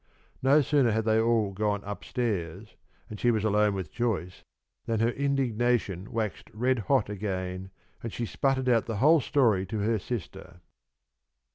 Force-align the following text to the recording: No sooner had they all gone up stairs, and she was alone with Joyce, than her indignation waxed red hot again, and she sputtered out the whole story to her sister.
No 0.41 0.61
sooner 0.63 0.89
had 0.89 1.05
they 1.05 1.19
all 1.21 1.51
gone 1.53 1.83
up 1.83 2.03
stairs, 2.03 2.75
and 3.07 3.19
she 3.19 3.29
was 3.29 3.43
alone 3.43 3.75
with 3.75 3.91
Joyce, 3.91 4.43
than 4.87 4.99
her 4.99 5.11
indignation 5.11 6.11
waxed 6.11 6.49
red 6.55 6.79
hot 6.89 7.07
again, 7.07 7.69
and 8.01 8.11
she 8.11 8.25
sputtered 8.25 8.67
out 8.67 8.87
the 8.87 8.97
whole 8.97 9.21
story 9.21 9.63
to 9.67 9.77
her 9.81 9.99
sister. 9.99 10.61